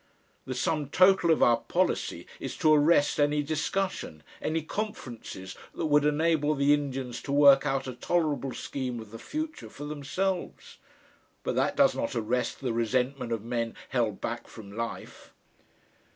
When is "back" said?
14.19-14.47